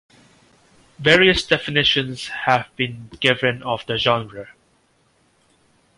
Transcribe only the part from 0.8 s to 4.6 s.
Various definitions have been given of the genre.